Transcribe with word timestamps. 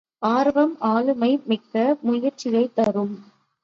ஆர்வம், 0.21 0.75
ஆளுமை 0.79 1.41
மிக்க 1.45 1.97
முயற்சியைத் 2.01 2.75
தரும். 2.75 3.13